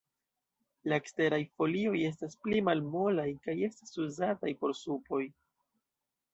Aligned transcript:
La 0.91 0.97
eksteraj 1.01 1.39
folioj 1.59 1.93
estas 2.07 2.33
pli 2.47 2.63
malmolaj, 2.71 3.29
kaj 3.47 3.57
estas 3.69 3.97
uzataj 4.07 4.57
por 4.65 4.77
supoj. 4.85 5.25